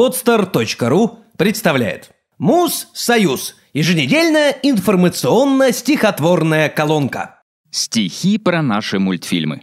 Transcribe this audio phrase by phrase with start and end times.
[0.00, 3.56] Podster.ru представляет Муз-Союз.
[3.74, 7.42] Еженедельная информационно-стихотворная колонка.
[7.70, 9.60] Стихи про наши мультфильмы.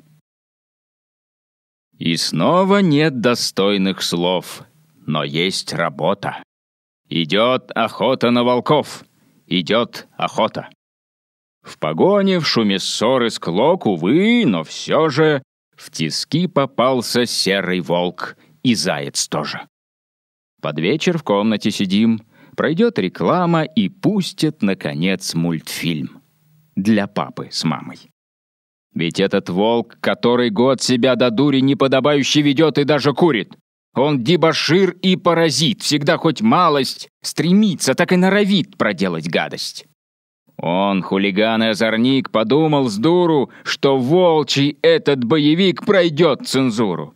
[1.98, 4.62] И снова нет достойных слов,
[5.08, 6.44] но есть работа.
[7.10, 9.06] Идет охота на волков,
[9.48, 10.70] идет охота.
[11.64, 15.42] В погоне, в шуме ссоры склок, увы, но все же
[15.76, 19.68] в тиски попался серый волк и заяц тоже.
[20.62, 22.22] Под вечер в комнате сидим,
[22.56, 26.22] пройдет реклама и пустят, наконец, мультфильм.
[26.76, 28.00] Для папы с мамой.
[28.94, 33.56] Ведь этот волк, который год себя до дури неподобающе ведет и даже курит.
[33.94, 39.86] Он дебошир и паразит, всегда хоть малость стремится, так и норовит проделать гадость.
[40.58, 47.14] Он, хулиган и озорник, подумал с дуру, что волчий этот боевик пройдет цензуру.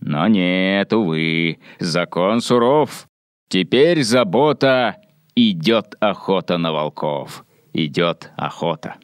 [0.00, 3.06] Но нет, увы, закон суров.
[3.48, 4.96] Теперь забота
[5.34, 7.44] идет охота на волков.
[7.72, 8.96] Идет охота.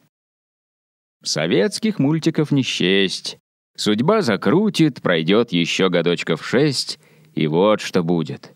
[1.22, 3.39] Советских мультиков не счесть.
[3.77, 6.98] Судьба закрутит, пройдет еще годочков шесть,
[7.34, 8.55] и вот что будет.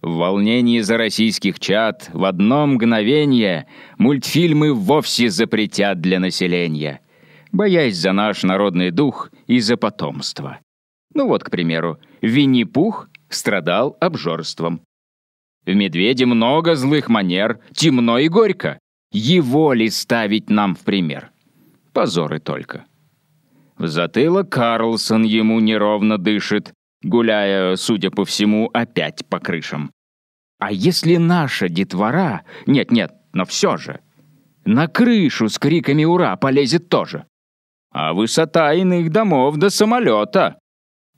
[0.00, 3.66] В волнении за российских чад в одно мгновение
[3.98, 7.00] мультфильмы вовсе запретят для населения,
[7.52, 10.58] боясь за наш народный дух и за потомство.
[11.14, 14.82] Ну вот, к примеру, Винни-Пух страдал обжорством.
[15.64, 18.78] В «Медведе» много злых манер, темно и горько.
[19.12, 21.30] Его ли ставить нам в пример?
[21.92, 22.84] Позоры только.
[23.78, 29.90] В затылок Карлсон ему неровно дышит, гуляя, судя по всему, опять по крышам.
[30.58, 32.42] А если наша детвора...
[32.66, 34.00] Нет-нет, но все же.
[34.64, 37.26] На крышу с криками «Ура!» полезет тоже.
[37.90, 40.58] А высота иных домов до самолета.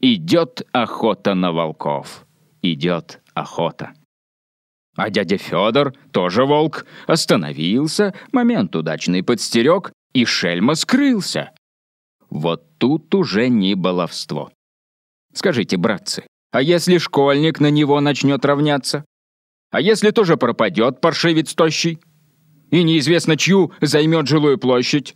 [0.00, 2.26] Идет охота на волков.
[2.62, 3.94] Идет охота.
[4.96, 11.52] А дядя Федор, тоже волк, остановился, момент удачный подстерег, и шельма скрылся.
[12.30, 14.50] Вот тут уже не баловство.
[15.34, 19.04] Скажите, братцы, а если школьник на него начнет равняться?
[19.70, 21.98] А если тоже пропадет паршивец тощий?
[22.70, 25.14] И неизвестно чью займет жилую площадь?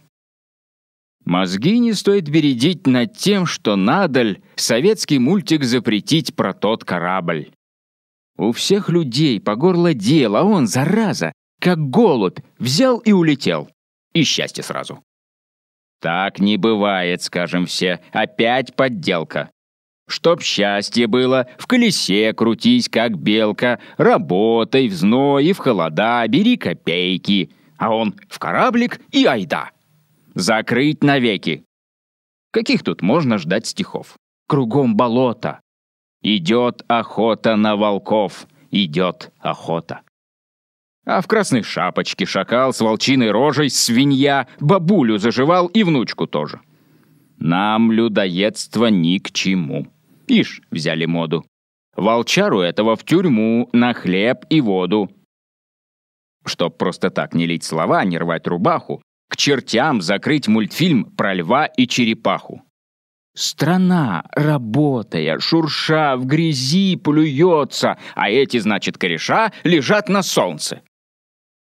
[1.30, 7.52] Мозги не стоит бередить над тем, что надаль советский мультик запретить про тот корабль.
[8.36, 13.70] У всех людей по горло дел, а он, зараза, как голубь, взял и улетел.
[14.12, 15.04] И счастье сразу.
[16.00, 19.50] Так не бывает, скажем все, опять подделка.
[20.08, 26.56] Чтоб счастье было, в колесе крутись, как белка, работай в зной и в холода, бери
[26.56, 27.52] копейки.
[27.78, 29.70] А он в кораблик и айда.
[30.34, 31.64] Закрыть навеки.
[32.52, 34.16] Каких тут можно ждать стихов?
[34.46, 35.60] Кругом болото.
[36.22, 38.46] Идет охота на волков.
[38.70, 40.02] Идет охота.
[41.06, 46.60] А в красной шапочке шакал с волчиной рожей, свинья, бабулю заживал и внучку тоже.
[47.38, 49.88] Нам людоедство ни к чему.
[50.26, 51.44] Ишь, взяли моду.
[51.96, 55.10] Волчару этого в тюрьму на хлеб и воду.
[56.44, 61.66] Чтоб просто так не лить слова, не рвать рубаху, к чертям закрыть мультфильм про льва
[61.66, 62.62] и черепаху.
[63.34, 70.82] Страна, работая, шурша, в грязи плюется, а эти, значит, кореша лежат на солнце.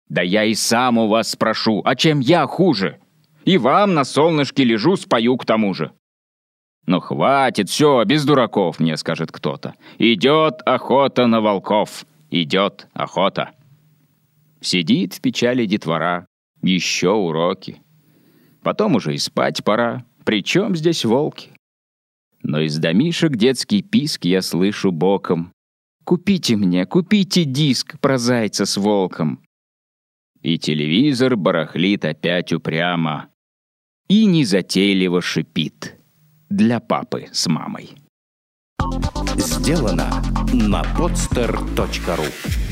[0.08, 3.00] Да я и сам у вас спрошу, а чем я хуже?
[3.46, 5.92] И вам на солнышке лежу, спою к тому же.
[6.86, 9.74] «Ну хватит, все, без дураков»,— мне скажет кто-то.
[9.98, 13.52] «Идет охота на волков, идет охота».
[14.62, 16.28] Сидит в печали детвора,
[16.66, 17.82] еще уроки.
[18.64, 20.06] Потом уже и спать пора.
[20.26, 21.52] Причем здесь волки?
[22.42, 25.52] Но из домишек детский писк я слышу боком.
[26.04, 29.44] «Купите мне, купите диск про зайца с волком».
[30.42, 33.30] И телевизор барахлит опять упрямо.
[34.08, 35.96] И незатейливо шипит.
[36.50, 37.90] Для папы с мамой.
[39.38, 40.22] Сделано
[40.54, 42.65] на podster.ru